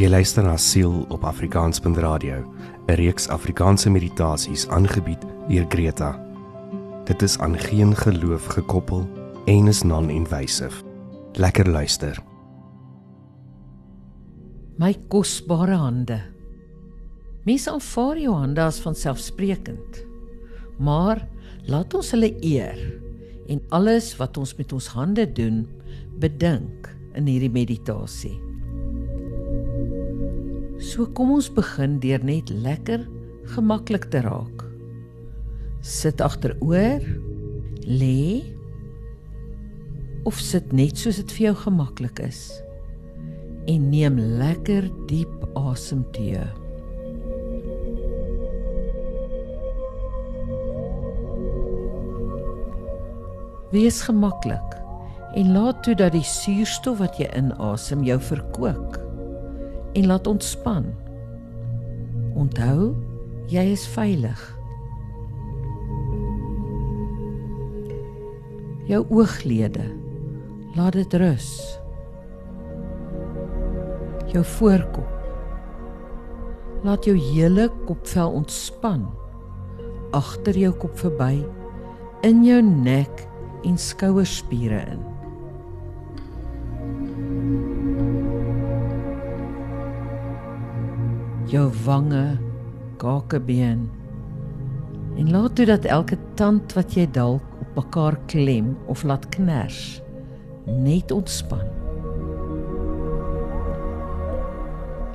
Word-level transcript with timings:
Jy 0.00 0.08
luister 0.08 0.40
na 0.40 0.54
Siel 0.56 1.02
op 1.12 1.24
Afrikaans.radio, 1.28 2.44
'n 2.88 2.94
reeks 2.96 3.28
Afrikaanse 3.28 3.90
meditasies 3.90 4.68
aangebied 4.68 5.26
deur 5.48 5.66
Greta. 5.68 6.16
Dit 7.04 7.22
is 7.22 7.38
aan 7.38 7.58
geen 7.58 7.96
geloof 7.96 8.46
gekoppel 8.46 9.08
en 9.44 9.66
is 9.66 9.82
non-invasive. 9.82 10.82
Lekker 11.32 11.68
luister. 11.68 12.22
My 14.76 14.96
kosbare 15.08 15.74
hande. 15.74 16.20
Mense 17.44 17.70
aanvaar 17.70 18.18
jou 18.18 18.34
hande 18.34 18.62
as 18.62 18.80
vanselfsprekend. 18.80 20.04
Maar 20.78 21.28
laat 21.66 21.94
ons 21.94 22.10
hulle 22.10 22.32
eer 22.40 22.78
en 23.48 23.60
alles 23.68 24.16
wat 24.16 24.36
ons 24.36 24.54
met 24.56 24.72
ons 24.72 24.86
hande 24.86 25.32
doen, 25.32 25.68
bedink 26.18 26.99
in 27.18 27.28
hierdie 27.30 27.52
meditasie. 27.52 28.36
So 30.80 31.06
kom 31.16 31.34
ons 31.34 31.50
begin 31.52 31.98
deur 32.00 32.22
net 32.24 32.50
lekker 32.50 33.04
gemaklik 33.54 34.08
te 34.12 34.22
raak. 34.24 34.64
Sit 35.84 36.22
agteroor, 36.24 37.04
lê 37.84 38.40
of 40.28 40.38
sit 40.40 40.72
net 40.76 41.00
soos 41.00 41.20
dit 41.20 41.36
vir 41.36 41.50
jou 41.50 41.54
gemaklik 41.66 42.20
is. 42.24 42.40
En 43.68 43.90
neem 43.92 44.18
lekker 44.40 44.88
diep 45.10 45.46
asemteug. 45.58 46.56
Wees 53.70 54.00
gemaklik 54.02 54.80
en 55.34 55.52
laat 55.52 55.82
toe 55.82 55.94
dat 55.94 56.12
die 56.12 56.26
suurstof 56.26 56.98
wat 56.98 57.18
jy 57.20 57.28
inasem 57.38 58.02
jou 58.06 58.18
verkoop 58.30 58.98
en 59.98 60.06
laat 60.06 60.26
ontspan. 60.30 60.88
Onthou, 62.38 62.94
jy 63.50 63.64
is 63.74 63.86
veilig. 63.90 64.42
Jou 68.90 69.04
ooglede 69.10 69.86
laat 70.78 70.98
dit 70.98 71.14
rus. 71.22 71.50
Jou 74.30 74.44
voorkop 74.58 75.16
laat 76.86 77.04
jou 77.04 77.16
hele 77.18 77.68
kopvel 77.84 78.38
ontspan 78.40 79.04
agter 80.16 80.56
jou 80.56 80.72
kop 80.80 80.96
verby 80.98 81.42
in 82.26 82.42
jou 82.46 82.60
nek 82.64 83.26
en 83.68 83.76
skouerspiere 83.78 84.80
in. 84.94 85.09
Jou 91.50 91.66
wange, 91.84 92.38
kakebeen 93.02 93.88
en 95.18 95.30
laat 95.34 95.56
toe 95.58 95.66
dat 95.66 95.84
elke 95.84 96.14
tand 96.38 96.72
wat 96.78 96.94
jy 96.94 97.08
dalk 97.10 97.42
op 97.64 97.80
mekaar 97.80 98.14
klem 98.30 98.68
of 98.86 99.02
laat 99.02 99.26
kners 99.34 99.98
net 100.70 101.10
ontspan. 101.10 101.66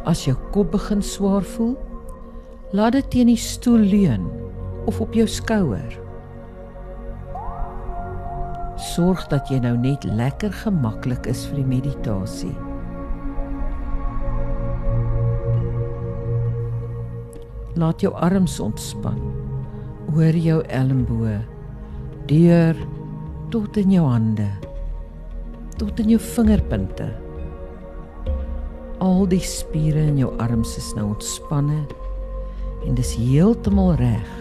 As 0.03 0.25
jou 0.27 0.35
kop 0.51 0.73
begin 0.75 0.99
swaar 1.01 1.45
voel, 1.55 1.77
laat 2.75 2.97
dit 2.99 3.09
teen 3.15 3.31
die 3.31 3.39
stoel 3.39 3.87
leun 3.87 4.27
of 4.91 4.99
op 4.99 5.15
jou 5.15 5.27
skouer 5.31 6.01
sorg 8.95 9.23
dat 9.31 9.47
jy 9.47 9.61
nou 9.63 9.77
net 9.79 10.03
lekker 10.03 10.51
gemaklik 10.65 11.31
is 11.31 11.47
vir 11.47 11.63
die 11.63 11.69
meditasie. 11.77 12.64
Laat 17.75 17.99
jou 17.99 18.13
arms 18.15 18.55
ontspan 18.63 19.17
oor 20.15 20.37
jou 20.39 20.61
elmboë, 20.71 21.39
deur 22.29 22.77
tot 23.51 23.75
in 23.81 23.91
jou 23.91 24.05
hande, 24.07 24.47
tot 25.75 25.99
in 25.99 26.13
jou 26.13 26.19
vingerpunte. 26.23 27.09
Al 29.03 29.27
die 29.27 29.43
spiere 29.43 30.05
in 30.07 30.21
jou 30.21 30.31
arms 30.39 30.77
is 30.79 30.87
nou 30.95 31.09
ontspanne 31.11 31.81
en 32.85 32.95
dis 32.95 33.11
heeltemal 33.19 33.95
reg 33.99 34.31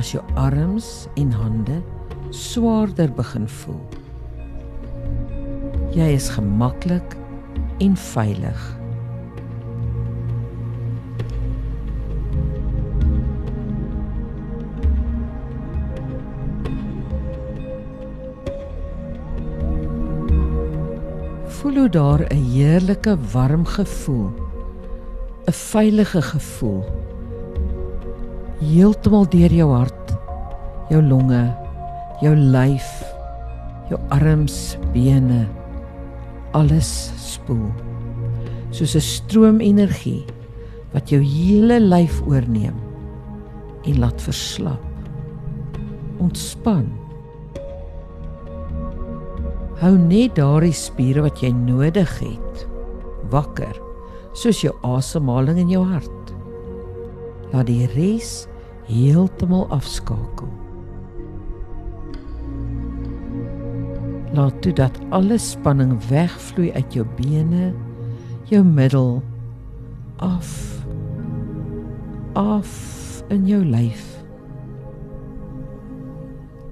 as 0.00 0.10
jou 0.16 0.24
arms 0.40 1.06
en 1.20 1.30
hande 1.36 1.78
swaarder 2.34 3.14
begin 3.14 3.46
voel. 3.60 3.82
Jy 5.94 6.12
is 6.16 6.30
gemaklik 6.34 7.14
en 7.78 7.96
veilig. 8.10 8.79
Hoe 21.80 21.88
daar 21.88 22.20
'n 22.28 22.44
heerlike 22.52 23.16
warm 23.32 23.64
gevoel, 23.64 24.30
'n 25.48 25.52
veilige 25.52 26.22
gevoel 26.22 26.84
heeltemal 28.60 29.24
deur 29.28 29.52
jou 29.52 29.70
hart, 29.72 30.12
jou 30.88 31.02
longe 31.02 31.56
jou 32.20 32.36
lyf, 32.36 32.88
jou 33.88 34.00
arms, 34.12 34.76
bene, 34.92 35.48
alles 36.52 37.12
spoel. 37.16 37.72
Soos 38.70 38.94
'n 38.94 39.00
stroom 39.00 39.60
energie 39.60 40.24
wat 40.92 41.08
jou 41.08 41.22
hele 41.22 41.80
lyf 41.80 42.20
oorneem 42.26 42.76
en 43.84 43.98
laat 43.98 44.22
verslap. 44.22 44.84
Ontspan. 46.18 46.92
Hou 49.80 49.94
net 49.96 50.34
daardie 50.36 50.74
spiere 50.76 51.22
wat 51.24 51.40
jy 51.40 51.54
nodig 51.56 52.10
het 52.20 52.64
wakker, 53.32 53.72
soos 54.36 54.58
jou 54.60 54.74
asemhaling 54.84 55.56
in 55.62 55.70
jou 55.72 55.80
hart. 55.88 56.32
Laat 57.54 57.70
die 57.70 57.86
res 57.94 58.44
heeltemal 58.90 59.64
afskakel. 59.72 60.50
Laat 64.36 64.60
toe 64.60 64.74
dat 64.76 65.00
alle 65.16 65.40
spanning 65.40 65.96
wegvloei 66.10 66.74
uit 66.76 67.00
jou 67.00 67.06
bene, 67.16 67.72
jou 68.52 68.60
middel 68.66 69.22
af 70.20 70.52
af 72.36 72.70
in 73.32 73.48
jou 73.48 73.64
lyf. 73.64 74.09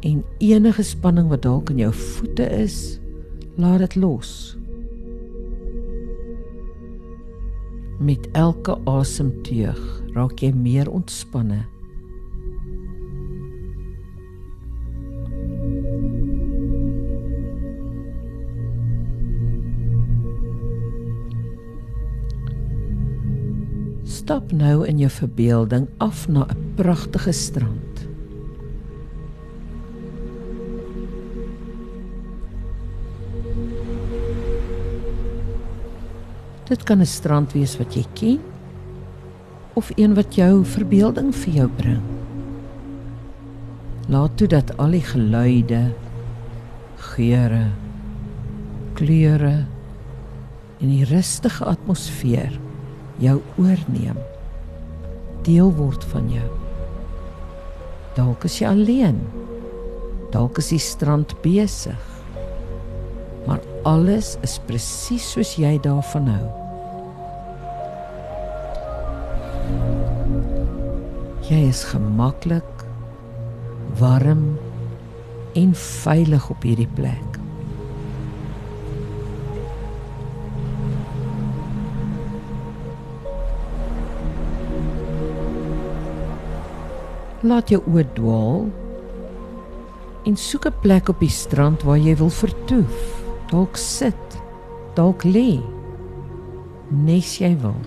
En 0.00 0.25
enige 0.38 0.82
spanning 0.82 1.28
wat 1.28 1.42
dalk 1.42 1.70
in 1.70 1.81
jou 1.82 1.91
voete 1.94 2.47
is, 2.62 2.98
laat 3.59 3.78
dit 3.82 3.97
los. 3.98 4.54
Met 7.98 8.28
elke 8.38 8.78
asemteug 8.86 9.81
raak 10.14 10.38
jy 10.38 10.53
meer 10.54 10.91
ontspanne. 10.91 11.64
Stap 24.06 24.53
nou 24.53 24.86
in 24.86 25.03
jou 25.03 25.10
verbeelding 25.10 25.88
af 25.98 26.28
na 26.28 26.47
'n 26.47 26.72
pragtige 26.76 27.32
strand. 27.32 27.88
Dit 36.69 36.83
kan 36.83 37.01
'n 37.01 37.07
strand 37.07 37.53
wees 37.53 37.78
wat 37.78 37.95
jy 37.95 38.04
ken 38.15 38.41
of 39.75 39.91
een 39.97 40.15
wat 40.15 40.34
jou 40.34 40.65
verbeelding 40.65 41.34
vir 41.34 41.54
jou 41.54 41.69
bring. 41.69 42.03
Laat 44.09 44.37
toe 44.37 44.48
dat 44.48 44.77
al 44.77 44.91
die 44.91 45.04
geluide, 45.04 45.92
geure, 46.97 47.66
kleure 48.98 49.65
en 50.83 50.91
die 50.91 51.04
rustige 51.07 51.66
atmosfeer 51.71 52.54
jou 53.22 53.37
oorneem 53.59 54.19
deel 55.47 55.71
word 55.78 56.03
van 56.13 56.27
jou 56.33 56.47
dalk 58.19 58.47
is 58.48 58.59
jy 58.59 58.71
alleen 58.71 59.21
dalk 60.34 60.59
is 60.63 60.72
die 60.75 60.83
strand 60.83 61.34
besig 61.45 62.07
maar 63.47 63.63
alles 63.89 64.34
is 64.47 64.59
presies 64.66 65.31
soos 65.34 65.54
jy 65.63 65.77
daarvan 65.87 66.27
hou 66.34 66.47
Jy 71.48 71.62
is 71.65 71.78
gemaklik, 71.89 72.83
warm 73.97 74.59
en 75.56 75.71
veilig 75.72 76.50
op 76.53 76.66
hierdie 76.68 76.91
plek. 76.92 77.39
Laat 87.48 87.72
jou 87.72 87.80
oë 87.80 88.04
dwaal 88.12 88.68
en 90.28 90.36
soek 90.36 90.68
'n 90.68 90.80
plek 90.84 91.09
op 91.09 91.24
die 91.24 91.33
strand 91.33 91.80
waar 91.80 91.97
jy 91.97 92.12
wil 92.16 92.34
vertoef. 92.44 93.24
Dalk 93.48 93.77
sit, 93.77 94.41
dalk 94.94 95.24
lê, 95.24 95.62
nes 96.92 97.39
jy 97.41 97.56
wil. 97.56 97.80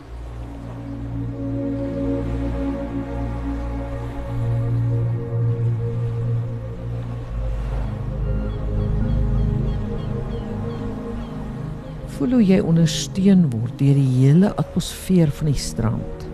Voel 12.21 12.35
hoe 12.37 12.43
jy 12.45 12.57
ondersteun 12.61 13.47
word 13.49 13.79
deur 13.79 13.95
die 13.97 14.09
hele 14.19 14.51
atmosfeer 14.61 15.31
van 15.39 15.47
die 15.49 15.57
strand. 15.57 16.25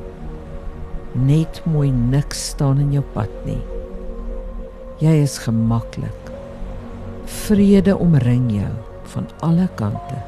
Net 1.16 1.62
mooi 1.64 1.94
niks 1.96 2.42
staan 2.50 2.82
in 2.84 2.90
jou 2.98 3.06
pad 3.14 3.32
nie. 3.48 3.62
Jy 5.00 5.14
is 5.24 5.38
gemaklik. 5.46 6.34
Vrede 7.48 7.96
omring 8.04 8.50
jou 8.58 8.74
van 9.14 9.32
alle 9.48 9.70
kante. 9.80 10.27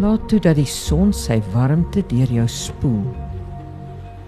Laat 0.00 0.28
toe 0.32 0.38
dat 0.40 0.56
die 0.56 0.68
son 0.68 1.10
sy 1.12 1.36
warmte 1.52 2.00
deur 2.08 2.30
jou 2.32 2.46
spoel 2.48 3.02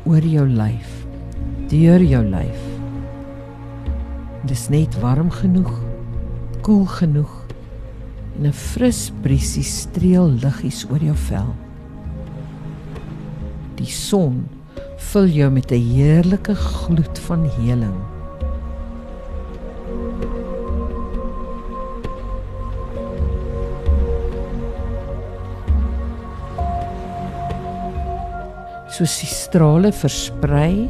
oor 0.04 0.24
jou 0.26 0.44
lyf, 0.44 0.90
deur 1.70 2.02
jou 2.04 2.20
lyf. 2.26 2.66
Dis 4.50 4.66
net 4.74 4.98
warm 5.00 5.30
genoeg, 5.32 5.70
koel 6.66 6.84
genoeg 6.98 7.32
en 8.36 8.50
'n 8.50 8.52
fris 8.52 9.00
briesie 9.22 9.64
streel 9.64 10.28
liggies 10.44 10.84
oor 10.90 11.00
jou 11.00 11.16
vel. 11.30 11.54
Die 13.80 13.92
son 13.92 14.44
vul 14.98 15.26
jou 15.26 15.50
met 15.50 15.72
'n 15.72 15.88
heerlike 15.94 16.54
gloed 16.54 17.18
van 17.18 17.48
heling. 17.48 18.11
Soos 28.92 29.14
die 29.22 29.30
strale 29.30 29.92
versprei 29.96 30.84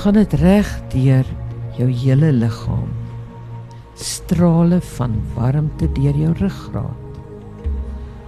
gaan 0.00 0.16
dit 0.18 0.34
reg 0.40 0.70
deur 0.94 1.28
jou 1.78 1.86
hele 2.02 2.32
liggaam 2.34 2.90
strale 3.94 4.80
van 4.96 5.14
warmte 5.36 5.86
deur 5.94 6.16
jou 6.18 6.32
ruggraat 6.40 7.20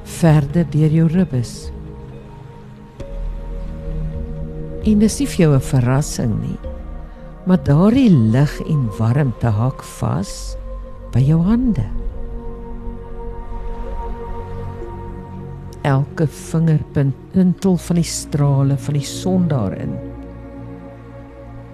verder 0.07 0.65
deur 0.71 0.93
jou 0.95 1.09
ribbes. 1.11 1.73
En 4.87 5.03
dis 5.03 5.19
nie 5.19 5.27
vir 5.27 5.41
jou 5.43 5.55
'n 5.57 5.61
verrassing 5.61 6.35
nie 6.41 6.59
maar 7.47 7.63
daardie 7.63 8.11
lig 8.11 8.61
en 8.67 8.89
warmte 8.99 9.47
hak 9.47 9.83
vas 9.83 10.57
by 11.13 11.21
jou 11.23 11.43
hande 11.43 11.87
elke 15.87 16.27
vingerpunt 16.27 17.15
tintel 17.33 17.77
van 17.79 18.01
die 18.01 18.09
strale 18.11 18.77
van 18.87 18.99
die 18.99 19.07
son 19.07 19.47
daarin. 19.49 19.95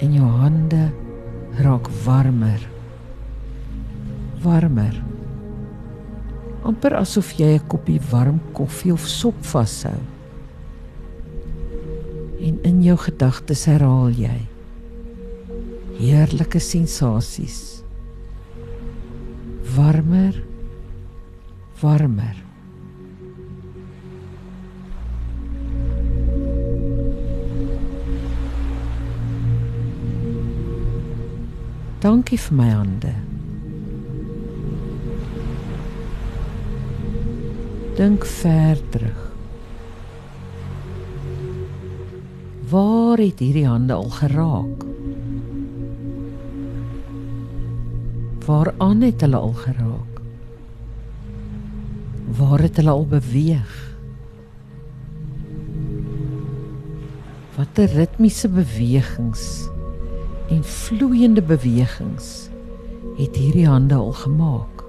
En 0.04 0.12
jou 0.12 0.28
hande 0.42 0.90
raak 1.62 1.88
warmer. 2.04 2.68
Warmer. 4.42 5.00
amper 6.62 6.94
asof 6.94 7.32
jy 7.34 7.58
'n 7.58 7.66
koppie 7.66 8.00
warm 8.10 8.38
koffie 8.54 8.92
of 8.92 9.06
sop 9.06 9.34
vashou. 9.44 9.98
En 12.40 12.58
in 12.62 12.82
jou 12.82 12.96
gedagtes 12.96 13.64
herhaal 13.64 14.10
jy 14.10 14.46
heerlike 15.98 16.60
sensasies. 16.60 17.82
Warmer. 19.76 20.34
Warmer. 21.80 22.51
Dankie 32.02 32.34
vir 32.34 32.56
my 32.58 32.64
hande. 32.66 33.10
Dink 37.94 38.24
ver 38.26 38.80
terug. 38.90 39.20
Waar 42.72 43.22
het 43.22 43.38
hierdie 43.38 43.68
hande 43.68 43.94
al 43.94 44.10
geraak? 44.10 44.82
Waar 48.46 48.72
aan 48.82 49.04
het 49.06 49.22
hulle 49.22 49.38
al 49.38 49.54
geraak? 49.60 50.18
Waar 52.38 52.64
het 52.66 52.80
hulle 52.82 52.90
al 52.90 53.06
beweeg? 53.06 53.76
Watter 57.54 57.94
ritmiese 57.94 58.48
bewegings 58.48 59.70
en 60.52 60.64
vloeiende 60.64 61.42
bewegings 61.42 62.48
het 63.16 63.36
hierdie 63.36 63.66
hande 63.66 63.94
al 63.94 64.12
gemaak. 64.12 64.82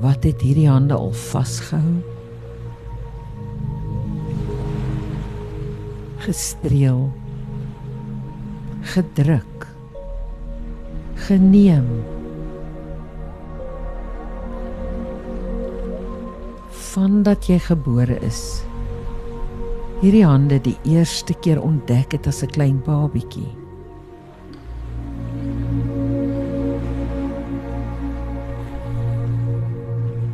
Wat 0.00 0.24
het 0.24 0.40
hierdie 0.40 0.68
hande 0.68 0.94
al 0.94 1.12
vasgehou? 1.12 2.00
Gestreel. 6.24 7.12
Gedruk. 8.80 9.68
Geneem. 11.14 12.21
Vandat 16.92 17.48
jy 17.48 17.56
gebore 17.62 18.18
is. 18.26 18.62
Hierdie 20.02 20.26
hande 20.26 20.58
die 20.60 20.76
eerste 20.84 21.32
keer 21.40 21.60
ontdek 21.62 22.12
het 22.12 22.26
as 22.28 22.42
'n 22.42 22.52
klein 22.52 22.82
babietjie. 22.84 23.48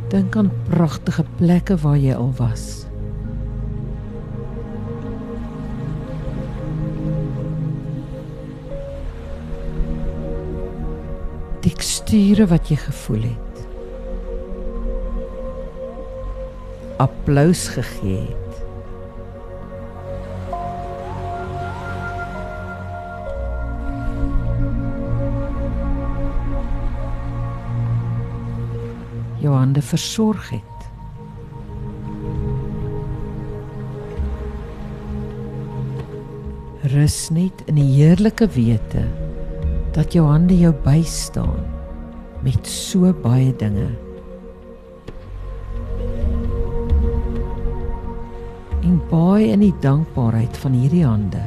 Dink 0.09 0.35
aan 0.35 0.51
pragtige 0.69 1.23
plekke 1.37 1.77
waar 1.77 1.97
jy 1.97 2.13
al 2.13 2.33
was. 2.37 2.87
Teksture 11.61 12.47
wat 12.47 12.67
jy 12.69 12.75
gevoel 12.75 13.21
het. 13.21 13.48
Applous 16.99 17.67
gegee 17.67 18.27
het. 18.27 18.55
Jou 29.39 29.55
hande 29.55 29.81
versorg 29.81 30.49
het. 30.49 30.63
Rus 36.91 37.29
net 37.31 37.63
in 37.71 37.79
die 37.79 37.87
heerlike 37.93 38.47
wete 38.57 39.07
dat 39.95 40.11
jou 40.13 40.27
hande 40.27 40.57
jou 40.59 40.75
bystaan 40.83 41.63
met 42.43 42.67
so 42.67 43.13
baie 43.23 43.55
dinge. 43.55 43.87
Baie 49.09 49.49
in 49.53 49.63
die 49.63 49.73
dankbaarheid 49.81 50.57
van 50.61 50.75
hierdie 50.77 51.05
hande. 51.05 51.41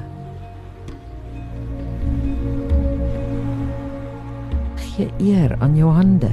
Gee 4.83 5.11
eer 5.23 5.55
aan 5.61 5.77
jou 5.79 5.93
hande. 5.95 6.33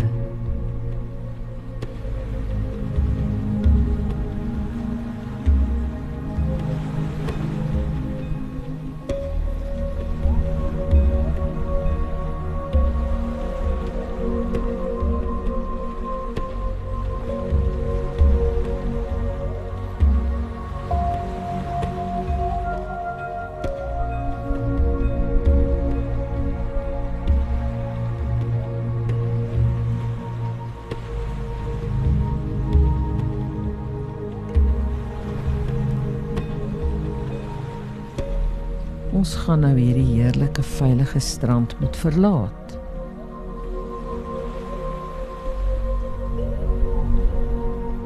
Ons 39.20 39.34
gaan 39.36 39.66
nou 39.66 39.74
hierdie 39.76 40.14
heerlike 40.16 40.64
veilige 40.64 41.20
strand 41.20 41.74
moet 41.82 41.96
verlaat. 42.00 42.76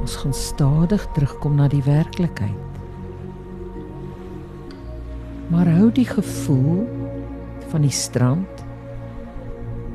Ons 0.02 0.16
gaan 0.24 0.34
stadig 0.34 1.04
terugkom 1.14 1.60
na 1.60 1.68
die 1.70 1.84
werklikheid. 1.86 2.80
Maar 5.54 5.70
hou 5.76 5.92
die 5.94 6.08
gevoel 6.10 6.82
van 7.70 7.86
die 7.86 7.94
strand 7.94 8.64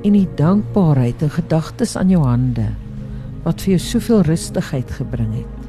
en 0.06 0.14
die 0.14 0.28
dankbaarheid 0.38 1.25
en 1.26 1.32
gedagtes 1.34 1.96
aan 1.98 2.12
jou 2.14 2.20
hande 2.22 2.68
wat 3.42 3.64
vir 3.64 3.75
jou 3.75 3.80
soveel 3.88 4.22
rustigheid 4.28 4.94
gebring 5.00 5.34
het. 5.40 5.66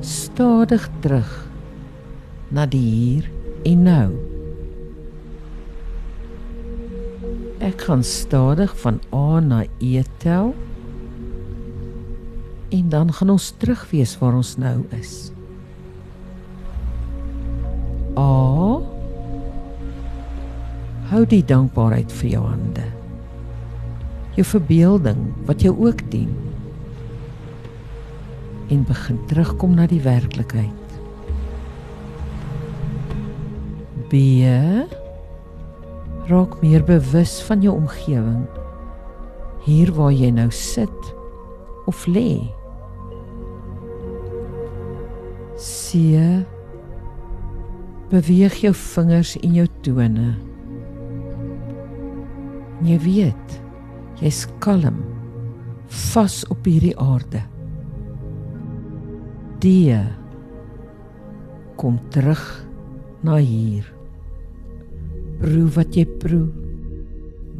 Stadig 0.00 0.88
terug 1.04 1.36
na 2.48 2.64
die 2.64 2.80
hier 2.80 3.28
en 3.62 3.82
nou. 3.82 4.10
Ek 7.60 7.80
gaan 7.88 8.04
stadig 8.04 8.72
van 8.80 9.00
A 9.12 9.40
na 9.40 9.64
E 9.78 10.02
tel. 10.18 10.54
En 12.70 12.88
dan 12.88 13.12
gaan 13.12 13.30
ons 13.30 13.50
terug 13.58 13.82
wees 13.90 14.18
waar 14.18 14.34
ons 14.34 14.56
nou 14.56 14.84
is. 14.96 15.32
A 18.18 18.40
Hou 21.10 21.24
die 21.26 21.42
dankbaarheid 21.42 22.12
vir 22.20 22.28
jou 22.36 22.40
hande. 22.46 22.84
Jou 24.36 24.44
verbeelding 24.46 25.24
wat 25.48 25.64
jou 25.64 25.72
ook 25.74 26.04
dien. 26.12 26.30
En 28.70 28.84
begin 28.86 29.18
terugkom 29.26 29.74
na 29.74 29.88
die 29.90 29.98
werklikheid. 30.04 30.89
B 34.10 34.42
raak 36.30 36.56
meer 36.62 36.82
bewus 36.82 37.40
van 37.46 37.62
jou 37.62 37.74
omgewing. 37.78 38.46
Hier 39.62 39.90
waar 39.94 40.12
jy 40.14 40.30
nou 40.34 40.48
sit 40.54 41.10
of 41.90 42.06
lê. 42.10 42.40
C 45.60 46.00
beweeg 48.10 48.56
jou 48.64 48.72
vingers 48.74 49.36
en 49.42 49.54
jou 49.60 49.66
tone. 49.86 50.32
Jy 52.82 52.98
weet, 53.04 53.54
jy's 54.18 54.42
kalm, 54.64 54.98
vas 56.10 56.40
op 56.50 56.66
hierdie 56.66 56.96
aarde. 56.98 57.44
D 59.60 59.94
kom 61.78 61.96
terug 62.12 62.42
na 63.24 63.38
hier 63.40 63.99
proe 65.40 65.68
wat 65.76 65.96
jy 65.96 66.06
proe. 66.20 66.48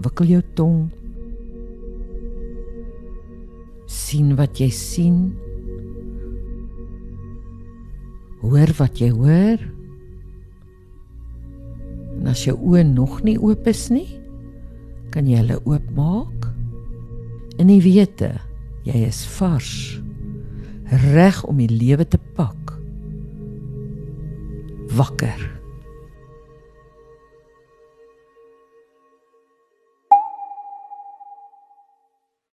Wikkel 0.01 0.37
jou 0.37 0.43
tong. 0.57 0.81
sien 3.91 4.35
wat 4.39 4.59
jy 4.59 4.71
sien. 4.75 5.19
Hoor 8.41 8.73
wat 8.79 8.99
jy 9.03 9.11
hoor. 9.15 9.63
En 12.21 12.31
as 12.31 12.45
jou 12.47 12.57
oë 12.57 12.85
nog 12.91 13.21
nie 13.27 13.37
oop 13.39 13.69
is 13.71 13.89
nie, 13.93 14.09
kan 15.15 15.29
jy 15.29 15.43
hulle 15.43 15.61
oopmaak. 15.63 16.49
In 17.61 17.71
die 17.71 17.81
wete, 17.85 18.33
jy 18.87 19.05
is 19.07 19.23
vars, 19.37 20.01
reg 21.11 21.43
om 21.47 21.61
die 21.61 21.71
lewe 21.71 22.07
te 22.09 22.21
pak. 22.37 22.77
Wakker. 24.97 25.60